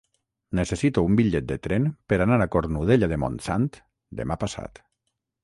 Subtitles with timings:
[0.59, 3.69] Necessito un bitllet de tren per anar a Cornudella de Montsant
[4.23, 4.85] demà passat.